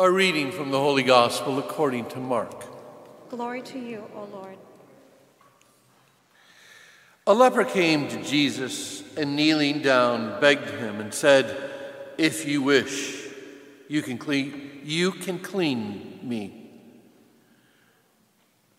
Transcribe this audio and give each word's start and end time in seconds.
A 0.00 0.08
reading 0.08 0.52
from 0.52 0.70
the 0.70 0.78
Holy 0.78 1.02
Gospel 1.02 1.58
according 1.58 2.06
to 2.10 2.20
Mark. 2.20 2.64
Glory 3.30 3.62
to 3.62 3.80
you, 3.80 4.04
O 4.14 4.28
Lord. 4.32 4.56
A 7.26 7.34
leper 7.34 7.64
came 7.64 8.06
to 8.06 8.22
Jesus 8.22 9.02
and 9.16 9.34
kneeling 9.34 9.82
down 9.82 10.40
begged 10.40 10.70
him 10.70 11.00
and 11.00 11.12
said, 11.12 11.72
If 12.16 12.46
you 12.46 12.62
wish, 12.62 13.26
you 13.88 14.02
can 14.02 14.18
clean, 14.18 14.82
you 14.84 15.10
can 15.10 15.40
clean 15.40 16.20
me. 16.22 16.70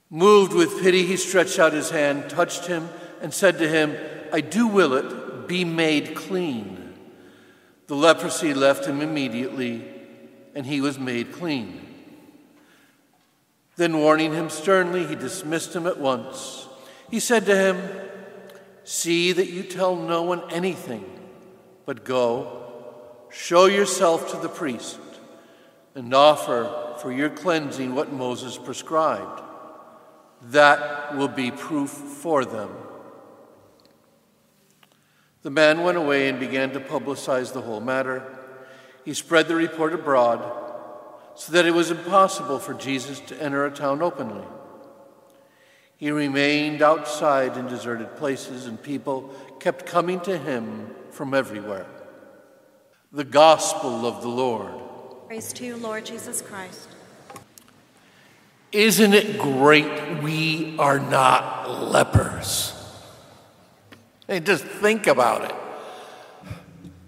Moved 0.09 0.53
with 0.53 0.81
pity, 0.81 1.05
he 1.05 1.17
stretched 1.17 1.59
out 1.59 1.73
his 1.73 1.89
hand, 1.89 2.29
touched 2.29 2.67
him, 2.67 2.87
and 3.21 3.33
said 3.33 3.57
to 3.57 3.67
him, 3.67 3.97
I 4.31 4.39
do 4.39 4.67
will 4.67 4.93
it, 4.93 5.49
be 5.49 5.65
made 5.65 6.15
clean. 6.15 6.93
The 7.87 7.95
leprosy 7.95 8.53
left 8.53 8.85
him 8.85 9.01
immediately, 9.01 9.98
and 10.59 10.67
he 10.67 10.81
was 10.81 10.99
made 10.99 11.31
clean. 11.31 11.79
Then, 13.77 13.97
warning 13.97 14.33
him 14.33 14.49
sternly, 14.49 15.07
he 15.07 15.15
dismissed 15.15 15.73
him 15.73 15.87
at 15.87 15.97
once. 15.97 16.67
He 17.09 17.21
said 17.21 17.45
to 17.45 17.55
him, 17.55 17.81
See 18.83 19.31
that 19.31 19.49
you 19.49 19.63
tell 19.63 19.95
no 19.95 20.23
one 20.23 20.43
anything, 20.51 21.05
but 21.85 22.03
go, 22.03 22.73
show 23.31 23.67
yourself 23.67 24.31
to 24.31 24.37
the 24.37 24.49
priest, 24.49 24.99
and 25.95 26.13
offer 26.13 26.97
for 27.01 27.13
your 27.13 27.29
cleansing 27.29 27.95
what 27.95 28.11
Moses 28.11 28.57
prescribed. 28.57 29.41
That 30.41 31.15
will 31.15 31.29
be 31.29 31.51
proof 31.51 31.89
for 31.89 32.43
them. 32.43 32.71
The 35.43 35.51
man 35.51 35.83
went 35.83 35.97
away 35.97 36.27
and 36.27 36.37
began 36.37 36.71
to 36.71 36.81
publicize 36.81 37.53
the 37.53 37.61
whole 37.61 37.79
matter. 37.79 38.38
He 39.09 39.15
spread 39.15 39.47
the 39.47 39.55
report 39.55 39.93
abroad 39.93 40.39
so 41.33 41.53
that 41.53 41.65
it 41.65 41.71
was 41.71 41.89
impossible 41.89 42.59
for 42.59 42.75
Jesus 42.75 43.19
to 43.21 43.41
enter 43.41 43.65
a 43.65 43.71
town 43.71 44.03
openly. 44.03 44.45
He 45.97 46.11
remained 46.11 46.83
outside 46.83 47.57
in 47.57 47.65
deserted 47.65 48.17
places, 48.17 48.67
and 48.67 48.79
people 48.79 49.33
kept 49.59 49.87
coming 49.87 50.19
to 50.19 50.37
him 50.37 50.93
from 51.09 51.33
everywhere. 51.33 51.87
The 53.11 53.23
Gospel 53.23 54.05
of 54.05 54.21
the 54.21 54.27
Lord. 54.27 54.79
Praise 55.25 55.53
to 55.53 55.65
you, 55.65 55.75
Lord 55.77 56.05
Jesus 56.05 56.43
Christ. 56.43 56.87
Isn't 58.71 59.15
it 59.15 59.39
great 59.39 60.21
we 60.21 60.77
are 60.77 60.99
not 60.99 61.67
lepers? 61.89 62.75
Hey, 64.27 64.39
just 64.39 64.65
think 64.65 65.07
about 65.07 65.49
it. 65.49 65.55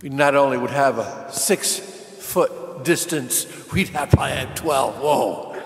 We 0.01 0.09
not 0.09 0.33
only 0.33 0.57
would 0.57 0.71
have 0.71 0.97
a 0.97 1.31
six 1.31 1.90
foot 2.31 2.83
distance, 2.83 3.45
we'd 3.71 3.89
have 3.89 4.09
probably 4.09 4.31
have 4.31 4.55
12. 4.55 4.97
Whoa. 4.97 5.61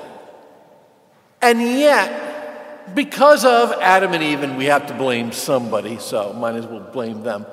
And 1.42 1.62
yet, 1.62 2.96
because 2.96 3.46
of 3.46 3.72
Adam 3.74 4.14
and 4.14 4.24
Eve, 4.24 4.44
and 4.44 4.58
we 4.58 4.66
have 4.66 4.88
to 4.88 4.94
blame 4.94 5.32
somebody, 5.32 6.00
so 6.00 6.34
might 6.34 6.56
as 6.56 6.66
well 6.66 6.82
blame 6.82 7.24
them, 7.24 7.46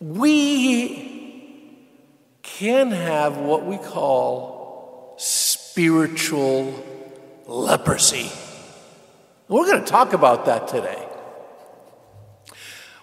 we 0.00 1.18
can 2.42 2.90
have 2.90 3.36
what 3.36 3.64
we 3.64 3.76
call 3.76 5.14
spiritual 5.18 6.84
leprosy. 7.46 8.30
We're 9.48 9.66
going 9.66 9.84
to 9.84 9.90
talk 9.90 10.12
about 10.12 10.46
that 10.46 10.68
today. 10.68 11.04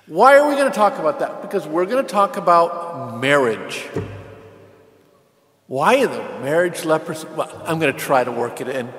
Why 0.07 0.37
are 0.37 0.47
we 0.47 0.55
going 0.55 0.71
to 0.71 0.75
talk 0.75 0.99
about 0.99 1.19
that? 1.19 1.41
Because 1.41 1.67
we're 1.67 1.85
going 1.85 2.05
to 2.05 2.11
talk 2.11 2.37
about 2.37 3.19
marriage. 3.19 3.87
Why 5.67 6.05
the 6.05 6.21
marriage 6.41 6.85
leprosy? 6.85 7.27
Well, 7.35 7.49
I'm 7.65 7.79
going 7.79 7.91
to 7.91 7.99
try 7.99 8.23
to 8.23 8.31
work 8.31 8.61
it 8.61 8.67
in. 8.67 8.93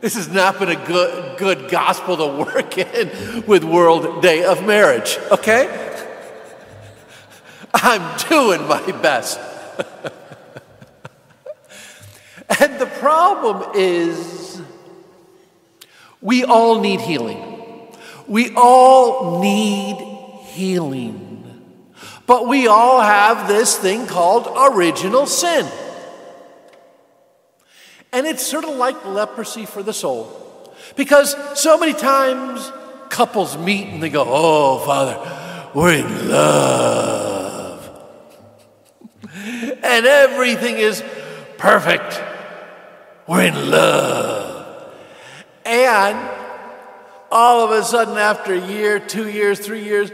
This 0.00 0.16
has 0.16 0.28
not 0.28 0.58
been 0.58 0.68
a 0.68 0.86
good, 0.86 1.38
good 1.38 1.70
gospel 1.70 2.16
to 2.16 2.26
work 2.44 2.76
in 2.76 3.46
with 3.46 3.62
World 3.62 4.20
Day 4.20 4.42
of 4.42 4.66
Marriage, 4.66 5.16
okay? 5.30 5.90
I'm 7.72 8.18
doing 8.28 8.66
my 8.66 8.84
best. 9.00 9.38
and 12.60 12.80
the 12.80 12.86
problem 12.98 13.70
is, 13.76 14.60
we 16.20 16.42
all 16.42 16.80
need 16.80 17.00
healing. 17.00 17.92
We 18.26 18.52
all 18.56 19.40
need 19.40 19.98
healing. 20.46 21.28
But 22.26 22.48
we 22.48 22.66
all 22.66 23.00
have 23.00 23.46
this 23.46 23.78
thing 23.78 24.08
called 24.08 24.48
original 24.74 25.26
sin. 25.26 25.70
And 28.12 28.26
it's 28.26 28.46
sort 28.46 28.64
of 28.64 28.76
like 28.76 29.04
leprosy 29.06 29.64
for 29.66 29.82
the 29.82 29.92
soul. 29.92 30.38
Because 30.96 31.34
so 31.58 31.78
many 31.78 31.94
times 31.94 32.70
couples 33.08 33.56
meet 33.56 33.88
and 33.88 34.02
they 34.02 34.10
go, 34.10 34.24
Oh, 34.26 34.78
Father, 34.80 35.70
we're 35.74 35.94
in 35.94 36.28
love. 36.28 37.88
and 39.34 40.06
everything 40.06 40.76
is 40.76 41.02
perfect. 41.56 42.20
We're 43.26 43.44
in 43.44 43.70
love. 43.70 44.92
And 45.64 46.18
all 47.30 47.64
of 47.64 47.70
a 47.70 47.82
sudden, 47.82 48.18
after 48.18 48.52
a 48.52 48.66
year, 48.68 48.98
two 49.00 49.28
years, 49.28 49.58
three 49.58 49.84
years, 49.84 50.10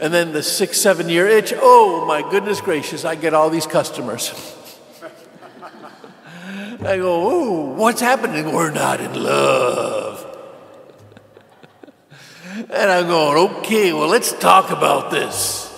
and 0.00 0.12
then 0.14 0.32
the 0.32 0.42
six, 0.42 0.80
seven 0.80 1.10
year 1.10 1.26
itch, 1.26 1.52
oh 1.56 2.06
my 2.06 2.22
goodness 2.30 2.62
gracious, 2.62 3.04
I 3.04 3.14
get 3.14 3.34
all 3.34 3.50
these 3.50 3.66
customers. 3.66 4.56
I 6.86 6.96
go, 6.96 7.30
oh, 7.30 7.74
what's 7.74 8.00
happening? 8.00 8.52
We're 8.52 8.72
not 8.72 9.00
in 9.00 9.22
love. 9.22 10.26
and 12.56 12.90
I'm 12.90 13.06
going, 13.06 13.50
okay, 13.56 13.92
well, 13.92 14.08
let's 14.08 14.32
talk 14.32 14.70
about 14.70 15.10
this. 15.10 15.68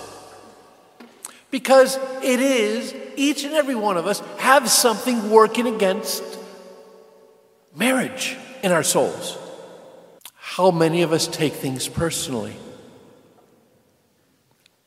Because 1.51 1.97
it 2.23 2.39
is, 2.39 2.93
each 3.15 3.43
and 3.43 3.53
every 3.53 3.75
one 3.75 3.97
of 3.97 4.07
us 4.07 4.19
have 4.39 4.67
something 4.69 5.29
working 5.29 5.67
against 5.67 6.23
marriage 7.75 8.35
in 8.63 8.71
our 8.71 8.83
souls. 8.83 9.37
How 10.33 10.71
many 10.71 11.03
of 11.03 11.13
us 11.13 11.27
take 11.27 11.53
things 11.53 11.87
personally? 11.87 12.55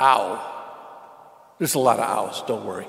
Ow. 0.00 0.54
There's 1.58 1.74
a 1.74 1.78
lot 1.78 2.00
of 2.00 2.04
ows, 2.04 2.42
don't 2.46 2.64
worry. 2.64 2.86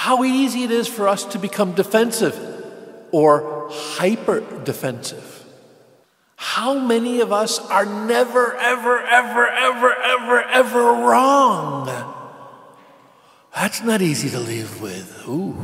How 0.00 0.24
easy 0.24 0.62
it 0.62 0.70
is 0.70 0.88
for 0.88 1.08
us 1.08 1.26
to 1.26 1.38
become 1.38 1.72
defensive 1.72 2.34
or 3.10 3.68
hyper 3.70 4.40
defensive. 4.64 5.44
How 6.36 6.72
many 6.72 7.20
of 7.20 7.32
us 7.32 7.58
are 7.58 7.84
never, 7.84 8.54
ever, 8.56 8.98
ever, 8.98 9.46
ever, 9.46 9.94
ever, 9.94 10.42
ever 10.42 10.80
wrong? 10.80 11.84
That's 13.54 13.82
not 13.82 14.00
easy 14.00 14.30
to 14.30 14.40
live 14.40 14.80
with. 14.80 15.22
Ooh. 15.28 15.54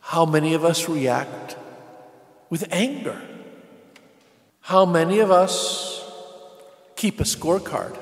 How 0.00 0.26
many 0.26 0.52
of 0.52 0.66
us 0.66 0.90
react 0.90 1.56
with 2.50 2.68
anger? 2.70 3.22
How 4.60 4.84
many 4.84 5.20
of 5.20 5.30
us 5.30 6.04
keep 6.94 7.20
a 7.20 7.24
scorecard 7.24 7.96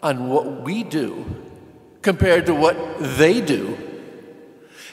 on 0.00 0.28
what 0.28 0.62
we 0.62 0.84
do 0.84 1.49
compared 2.02 2.46
to 2.46 2.54
what 2.54 2.76
they 2.98 3.40
do? 3.40 3.76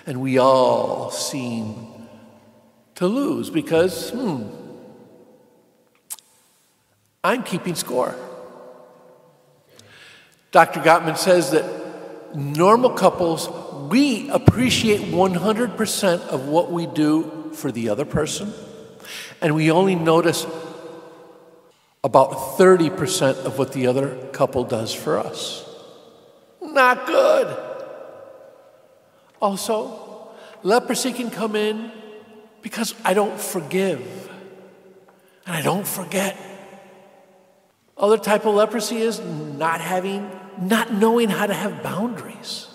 And 0.05 0.21
we 0.21 0.37
all 0.37 1.11
seem 1.11 2.07
to 2.95 3.07
lose 3.07 3.49
because, 3.49 4.09
hmm, 4.11 4.43
I'm 7.23 7.43
keeping 7.43 7.75
score. 7.75 8.15
Dr. 10.51 10.79
Gottman 10.79 11.17
says 11.17 11.51
that 11.51 11.65
normal 12.35 12.89
couples, 12.91 13.49
we 13.91 14.29
appreciate 14.29 15.01
100% 15.01 16.19
of 16.27 16.47
what 16.47 16.71
we 16.71 16.87
do 16.87 17.51
for 17.53 17.71
the 17.71 17.89
other 17.89 18.05
person, 18.05 18.53
and 19.41 19.55
we 19.55 19.71
only 19.71 19.95
notice 19.95 20.45
about 22.03 22.31
30% 22.57 23.45
of 23.45 23.57
what 23.57 23.73
the 23.73 23.87
other 23.87 24.15
couple 24.31 24.63
does 24.63 24.93
for 24.93 25.17
us. 25.17 25.66
Not 26.77 27.07
good. 27.07 27.57
Also, 29.41 30.29
Leprosy 30.61 31.11
can 31.11 31.31
come 31.31 31.55
in 31.55 31.91
because 32.61 32.93
I 33.03 33.15
don't 33.15 33.39
forgive 33.39 34.29
and 35.47 35.55
I 35.55 35.63
don't 35.63 35.87
forget. 35.87 36.37
Other 37.97 38.19
type 38.19 38.45
of 38.45 38.53
leprosy 38.53 38.97
is 38.97 39.19
not 39.19 39.81
having, 39.81 40.29
not 40.61 40.93
knowing 40.93 41.29
how 41.29 41.47
to 41.47 41.53
have 41.53 41.81
boundaries, 41.81 42.67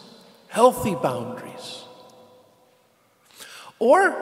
healthy 0.49 0.97
boundaries. 0.97 1.85
Or 3.79 4.17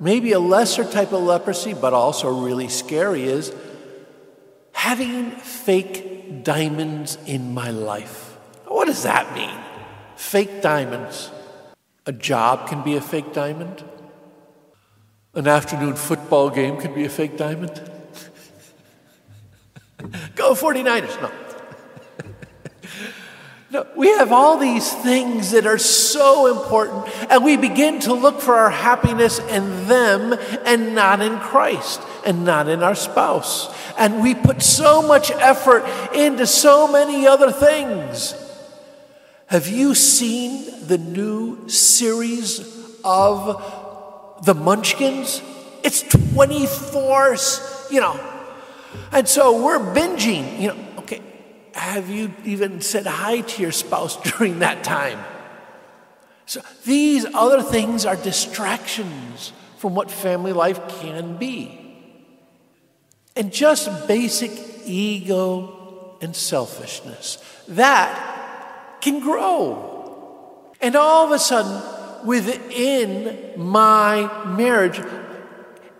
maybe 0.00 0.32
a 0.32 0.40
lesser 0.40 0.84
type 0.84 1.12
of 1.12 1.22
leprosy, 1.22 1.74
but 1.74 1.92
also 1.92 2.30
really 2.30 2.68
scary, 2.68 3.24
is 3.24 3.52
having 4.72 5.32
fake 5.32 6.44
diamonds 6.44 7.18
in 7.26 7.52
my 7.52 7.70
life. 7.70 8.29
What 8.80 8.86
does 8.86 9.02
that 9.02 9.34
mean? 9.34 9.54
Fake 10.16 10.62
diamonds. 10.62 11.30
A 12.06 12.12
job 12.12 12.66
can 12.66 12.82
be 12.82 12.96
a 12.96 13.00
fake 13.02 13.34
diamond. 13.34 13.84
An 15.34 15.46
afternoon 15.46 15.96
football 15.96 16.48
game 16.48 16.78
can 16.78 16.94
be 16.94 17.04
a 17.04 17.10
fake 17.10 17.36
diamond. 17.36 17.78
Go 20.34 20.54
49ers. 20.54 21.20
No. 21.20 21.30
no. 23.84 23.86
We 23.94 24.08
have 24.12 24.32
all 24.32 24.56
these 24.56 24.90
things 24.90 25.50
that 25.50 25.66
are 25.66 25.76
so 25.76 26.46
important, 26.46 27.06
and 27.30 27.44
we 27.44 27.58
begin 27.58 28.00
to 28.00 28.14
look 28.14 28.40
for 28.40 28.54
our 28.54 28.70
happiness 28.70 29.40
in 29.40 29.88
them 29.88 30.32
and 30.64 30.94
not 30.94 31.20
in 31.20 31.38
Christ 31.38 32.00
and 32.24 32.46
not 32.46 32.66
in 32.66 32.82
our 32.82 32.94
spouse. 32.94 33.68
And 33.98 34.22
we 34.22 34.34
put 34.34 34.62
so 34.62 35.02
much 35.02 35.30
effort 35.32 35.84
into 36.14 36.46
so 36.46 36.90
many 36.90 37.26
other 37.26 37.52
things. 37.52 38.46
Have 39.50 39.66
you 39.66 39.96
seen 39.96 40.86
the 40.86 40.96
new 40.96 41.68
series 41.68 42.60
of 43.02 44.44
the 44.44 44.54
Munchkins? 44.54 45.42
It's 45.82 46.02
24, 46.02 47.36
you 47.90 48.00
know. 48.00 48.20
And 49.10 49.26
so 49.26 49.60
we're 49.64 49.80
binging, 49.92 50.60
you 50.60 50.68
know. 50.68 50.76
Okay, 50.98 51.20
have 51.74 52.08
you 52.08 52.32
even 52.44 52.80
said 52.80 53.06
hi 53.08 53.40
to 53.40 53.62
your 53.62 53.72
spouse 53.72 54.22
during 54.38 54.60
that 54.60 54.84
time? 54.84 55.18
So 56.46 56.60
these 56.84 57.26
other 57.34 57.60
things 57.60 58.06
are 58.06 58.14
distractions 58.14 59.52
from 59.78 59.96
what 59.96 60.12
family 60.12 60.52
life 60.52 61.00
can 61.00 61.38
be. 61.38 61.76
And 63.34 63.52
just 63.52 64.06
basic 64.06 64.52
ego 64.86 66.16
and 66.20 66.36
selfishness. 66.36 67.38
That 67.66 68.36
can 69.00 69.20
grow. 69.20 70.74
And 70.80 70.96
all 70.96 71.26
of 71.26 71.32
a 71.32 71.38
sudden, 71.38 72.26
within 72.26 73.52
my 73.56 74.46
marriage, 74.56 75.00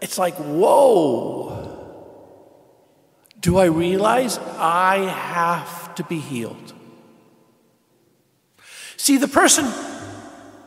it's 0.00 0.18
like, 0.18 0.34
whoa. 0.34 1.66
Do 3.40 3.58
I 3.58 3.66
realize 3.66 4.38
I 4.58 4.98
have 4.98 5.94
to 5.96 6.04
be 6.04 6.18
healed? 6.18 6.74
See, 8.96 9.16
the 9.16 9.28
person 9.28 9.66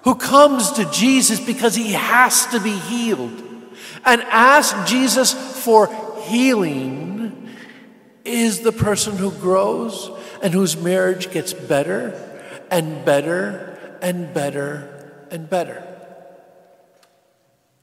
who 0.03 0.15
comes 0.15 0.71
to 0.73 0.89
Jesus 0.91 1.39
because 1.39 1.75
he 1.75 1.93
has 1.93 2.47
to 2.47 2.59
be 2.59 2.77
healed 2.77 3.43
and 4.05 4.21
asks 4.23 4.89
Jesus 4.89 5.33
for 5.63 5.89
healing 6.23 7.49
is 8.25 8.61
the 8.61 8.71
person 8.71 9.17
who 9.17 9.31
grows 9.31 10.09
and 10.43 10.53
whose 10.53 10.75
marriage 10.75 11.31
gets 11.31 11.53
better 11.53 12.13
and 12.69 13.05
better 13.05 13.97
and 14.01 14.33
better 14.33 15.25
and 15.31 15.49
better. 15.49 15.81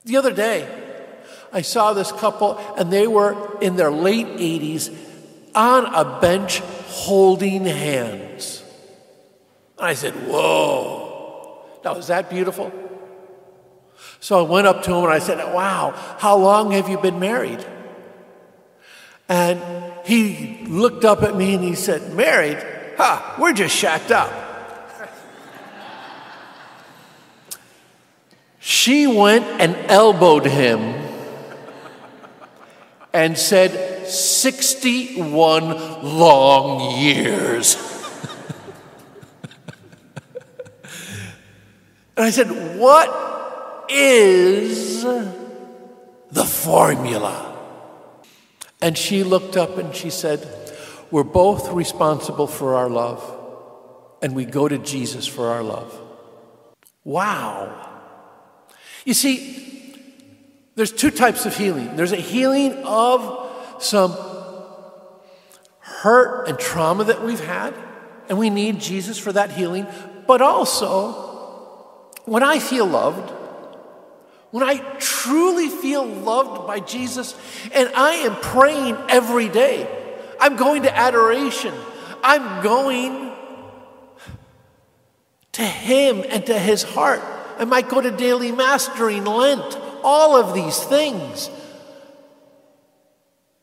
The 0.05 0.19
other 0.19 0.33
day, 0.33 0.69
I 1.53 1.63
saw 1.63 1.95
this 1.95 2.13
couple, 2.13 2.59
and 2.77 2.93
they 2.93 3.07
were 3.07 3.59
in 3.61 3.77
their 3.77 3.91
late 3.91 4.27
80s 4.27 4.95
on 5.55 5.87
a 5.87 6.21
bench 6.21 6.61
holding 6.87 7.65
hands. 7.65 8.63
And 9.79 9.87
I 9.87 9.95
said, 9.95 10.13
Whoa. 10.29 11.65
Now, 11.83 11.97
is 11.97 12.09
that 12.09 12.29
beautiful? 12.29 12.73
So 14.21 14.39
I 14.39 14.49
went 14.49 14.67
up 14.67 14.83
to 14.83 14.95
him 14.95 15.05
and 15.05 15.13
I 15.13 15.19
said, 15.19 15.39
Wow, 15.39 15.95
how 16.19 16.37
long 16.37 16.73
have 16.73 16.89
you 16.91 16.99
been 16.99 17.19
married? 17.19 17.65
And 19.31 19.63
he 20.05 20.65
looked 20.67 21.05
up 21.05 21.23
at 21.23 21.37
me 21.37 21.55
and 21.55 21.63
he 21.63 21.77
said, 21.77 22.15
Married? 22.15 22.59
Ha, 22.97 23.35
huh, 23.37 23.41
we're 23.41 23.53
just 23.53 23.77
shacked 23.77 24.11
up. 24.11 24.33
she 28.59 29.07
went 29.07 29.45
and 29.61 29.77
elbowed 29.89 30.47
him 30.47 30.81
and 33.13 33.39
said, 33.39 34.09
61 34.09 36.03
long 36.03 36.99
years. 36.99 37.77
and 42.17 42.27
I 42.27 42.31
said, 42.31 42.49
What 42.77 43.87
is 43.89 45.05
the 46.33 46.45
formula? 46.45 47.50
And 48.83 48.97
she 48.97 49.23
looked 49.25 49.57
up 49.57 49.79
and 49.79 49.95
she 49.95 50.11
said, 50.11 50.47
We're 51.11 51.25
both 51.25 51.71
responsible 51.73 52.47
for 52.47 52.75
our 52.77 52.89
love, 52.89 53.23
and 54.23 54.35
we 54.35 54.45
go 54.45 54.69
to 54.69 54.79
Jesus 54.79 55.27
for 55.27 55.49
our 55.49 55.63
love. 55.63 55.99
Wow. 57.05 57.89
You 59.05 59.15
see, 59.15 59.95
there's 60.75 60.93
two 60.93 61.11
types 61.11 61.47
of 61.47 61.57
healing 61.57 61.97
there's 61.97 62.13
a 62.13 62.17
healing 62.17 62.73
of 62.85 63.51
some 63.81 64.17
hurt 65.81 66.49
and 66.49 66.59
trauma 66.59 67.05
that 67.05 67.23
we've 67.23 67.45
had, 67.45 67.75
and 68.29 68.39
we 68.39 68.49
need 68.49 68.81
Jesus 68.81 69.19
for 69.19 69.33
that 69.33 69.51
healing, 69.51 69.87
but 70.27 70.41
also 70.41 71.29
when 72.25 72.43
I 72.43 72.59
feel 72.59 72.87
loved, 72.87 73.31
when 74.51 74.65
I 74.65 74.79
truly 74.99 75.69
feel 75.69 76.05
loved 76.05 76.67
by 76.67 76.81
Jesus 76.81 77.37
and 77.73 77.89
I 77.95 78.15
am 78.15 78.35
praying 78.37 78.97
every 79.09 79.49
day, 79.49 79.89
I'm 80.41 80.57
going 80.57 80.83
to 80.83 80.97
adoration, 80.97 81.75
I'm 82.23 82.63
going 82.63 83.33
to 85.53 85.63
Him 85.63 86.25
and 86.29 86.45
to 86.47 86.59
His 86.59 86.83
heart. 86.83 87.21
I 87.59 87.65
might 87.65 87.89
go 87.89 88.01
to 88.01 88.11
daily 88.11 88.53
Mass 88.53 88.89
during 88.97 89.25
Lent, 89.25 89.79
all 90.03 90.37
of 90.37 90.55
these 90.55 90.79
things. 90.79 91.51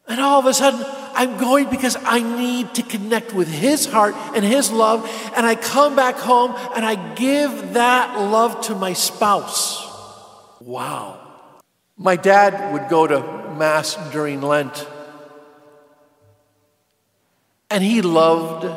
And 0.07 0.21
all 0.21 0.39
of 0.39 0.45
a 0.45 0.53
sudden, 0.53 0.85
I'm 1.13 1.37
going 1.37 1.69
because 1.69 1.97
I 1.99 2.21
need 2.21 2.75
to 2.75 2.83
connect 2.83 3.33
with 3.33 3.49
His 3.49 3.87
heart 3.87 4.15
and 4.35 4.45
His 4.45 4.71
love. 4.71 5.09
And 5.35 5.45
I 5.45 5.55
come 5.55 5.95
back 5.95 6.15
home 6.15 6.53
and 6.75 6.85
I 6.85 7.15
give 7.15 7.73
that 7.73 8.17
love 8.19 8.61
to 8.67 8.75
my 8.75 8.93
spouse. 8.93 9.86
Wow. 10.59 11.19
My 11.97 12.15
dad 12.15 12.73
would 12.73 12.89
go 12.89 13.07
to 13.07 13.19
Mass 13.57 13.95
during 14.11 14.41
Lent, 14.41 14.87
and 17.69 17.83
he 17.83 18.01
loved 18.01 18.67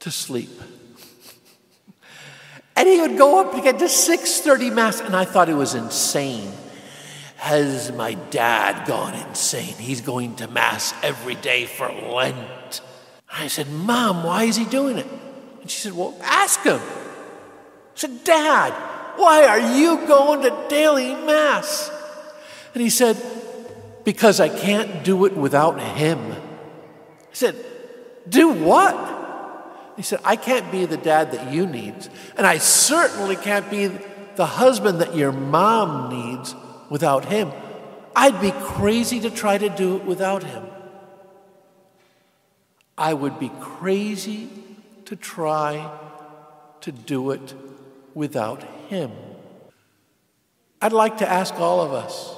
to 0.00 0.10
sleep. 0.10 0.50
and 2.76 2.88
he 2.88 3.00
would 3.00 3.16
go 3.16 3.40
up 3.40 3.54
to 3.54 3.62
get 3.62 3.78
to 3.78 3.86
6:30 3.86 4.72
Mass, 4.72 5.00
and 5.00 5.14
I 5.14 5.24
thought 5.24 5.48
it 5.48 5.54
was 5.54 5.74
insane. 5.74 6.52
Has 7.36 7.92
my 7.92 8.14
dad 8.14 8.86
gone 8.86 9.14
insane? 9.14 9.74
He's 9.78 10.00
going 10.00 10.36
to 10.36 10.48
Mass 10.48 10.94
every 11.02 11.34
day 11.36 11.66
for 11.66 11.92
Lent. 11.92 12.80
I 13.30 13.48
said, 13.48 13.70
Mom, 13.70 14.24
why 14.24 14.44
is 14.44 14.56
he 14.56 14.64
doing 14.64 14.96
it? 14.96 15.06
And 15.60 15.70
she 15.70 15.80
said, 15.80 15.92
Well, 15.92 16.16
ask 16.22 16.60
him. 16.62 16.80
I 16.80 17.92
said, 17.94 18.24
Dad, 18.24 18.72
why 19.16 19.44
are 19.46 19.76
you 19.76 20.06
going 20.06 20.42
to 20.42 20.66
daily 20.68 21.14
Mass? 21.14 21.90
And 22.74 22.82
he 22.82 22.90
said, 22.90 23.16
Because 24.04 24.40
I 24.40 24.48
can't 24.48 25.04
do 25.04 25.24
it 25.24 25.36
without 25.36 25.80
him. 25.80 26.32
I 26.32 27.32
said, 27.32 27.56
Do 28.28 28.50
what? 28.50 29.14
He 29.96 30.02
said, 30.02 30.20
I 30.24 30.36
can't 30.36 30.70
be 30.70 30.84
the 30.84 30.98
dad 30.98 31.32
that 31.32 31.52
you 31.52 31.66
need, 31.66 31.94
and 32.36 32.46
I 32.46 32.58
certainly 32.58 33.36
can't 33.36 33.70
be 33.70 33.90
the 34.36 34.46
husband 34.46 35.00
that 35.00 35.16
your 35.16 35.32
mom 35.32 36.10
needs 36.10 36.54
without 36.90 37.24
him. 37.24 37.50
I'd 38.14 38.40
be 38.40 38.50
crazy 38.50 39.20
to 39.20 39.30
try 39.30 39.56
to 39.56 39.70
do 39.70 39.96
it 39.96 40.04
without 40.04 40.42
him. 40.42 40.64
I 42.98 43.12
would 43.12 43.38
be 43.38 43.50
crazy 43.60 44.48
to 45.06 45.16
try 45.16 45.90
to 46.80 46.92
do 46.92 47.30
it 47.30 47.54
without 48.14 48.62
Him. 48.62 48.75
I'd 50.80 50.92
like 50.92 51.18
to 51.18 51.28
ask 51.28 51.54
all 51.54 51.80
of 51.80 51.92
us 51.92 52.34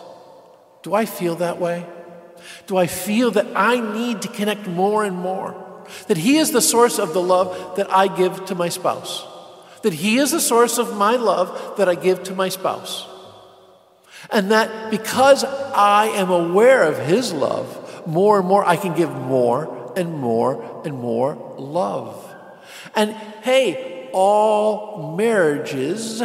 do 0.82 0.94
I 0.94 1.06
feel 1.06 1.36
that 1.36 1.58
way? 1.58 1.84
Do 2.66 2.76
I 2.76 2.86
feel 2.86 3.32
that 3.32 3.46
I 3.56 3.80
need 3.80 4.22
to 4.22 4.28
connect 4.28 4.66
more 4.68 5.04
and 5.04 5.16
more? 5.16 5.84
That 6.06 6.16
He 6.16 6.36
is 6.36 6.52
the 6.52 6.60
source 6.60 6.98
of 6.98 7.12
the 7.12 7.22
love 7.22 7.76
that 7.76 7.92
I 7.92 8.06
give 8.06 8.44
to 8.46 8.54
my 8.54 8.68
spouse? 8.68 9.26
that 9.82 9.92
He 9.92 10.18
is 10.18 10.30
the 10.30 10.40
source 10.40 10.78
of 10.78 10.96
my 10.96 11.16
love 11.16 11.76
that 11.76 11.88
I 11.88 11.94
give 11.94 12.22
to 12.24 12.34
my 12.34 12.48
spouse. 12.48 13.06
And 14.30 14.50
that 14.50 14.90
because 14.90 15.44
I 15.44 16.06
am 16.06 16.30
aware 16.30 16.82
of 16.82 16.98
His 16.98 17.32
love, 17.32 18.06
more 18.06 18.38
and 18.38 18.48
more 18.48 18.64
I 18.64 18.76
can 18.76 18.94
give 18.94 19.10
more 19.10 19.92
and 19.96 20.12
more 20.12 20.82
and 20.84 20.94
more 20.94 21.34
love. 21.56 22.24
And 22.94 23.12
hey, 23.42 23.97
all 24.12 25.16
marriages 25.16 26.22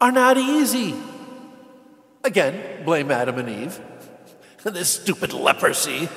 are 0.00 0.12
not 0.12 0.36
easy. 0.36 0.94
Again, 2.24 2.84
blame 2.84 3.10
Adam 3.10 3.38
and 3.38 3.48
Eve. 3.48 3.80
this 4.64 4.88
stupid 4.88 5.32
leprosy, 5.32 6.08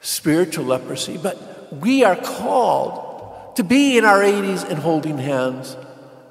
spiritual 0.00 0.66
leprosy. 0.66 1.16
But 1.16 1.72
we 1.72 2.04
are 2.04 2.16
called 2.16 3.56
to 3.56 3.64
be 3.64 3.98
in 3.98 4.04
our 4.04 4.20
80s 4.20 4.68
and 4.68 4.78
holding 4.78 5.18
hands 5.18 5.76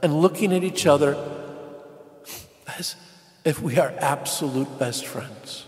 and 0.01 0.21
looking 0.21 0.53
at 0.53 0.63
each 0.63 0.85
other 0.85 1.17
as 2.77 2.95
if 3.43 3.61
we 3.61 3.77
are 3.77 3.93
absolute 3.99 4.79
best 4.79 5.05
friends. 5.05 5.65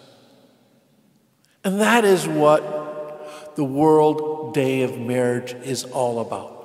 And 1.64 1.80
that 1.82 2.06
is 2.06 2.28
what 2.28 3.56
the 3.56 3.64
World 3.64 4.31
Day 4.54 4.82
of 4.82 5.00
Marriage 5.00 5.54
is 5.64 5.86
all 5.86 6.20
about. 6.20 6.58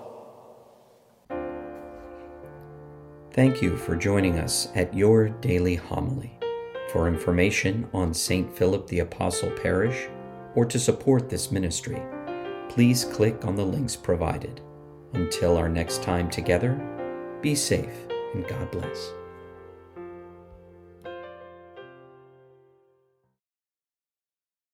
Thank 3.33 3.63
you 3.63 3.77
for 3.77 3.95
joining 3.95 4.39
us 4.39 4.69
at 4.75 4.93
your 4.93 5.29
daily 5.29 5.77
homily. 5.77 6.37
For 6.91 7.07
information 7.07 7.89
on 7.93 8.13
St. 8.13 8.51
Philip 8.57 8.87
the 8.89 9.01
Apostle 9.01 9.51
Parish 9.51 10.09
or 10.55 10.65
to 10.65 10.79
support 10.79 11.29
this 11.29 11.53
ministry, 11.53 12.03
please 12.69 13.05
click 13.05 13.45
on 13.45 13.55
the 13.55 13.65
links 13.65 13.95
provided. 13.95 14.61
Until 15.13 15.57
our 15.57 15.69
next 15.69 16.03
time 16.03 16.29
together, 16.29 16.75
be 17.41 17.55
safe 17.55 18.07
and 18.35 18.47
God 18.49 18.71
bless. 18.71 19.13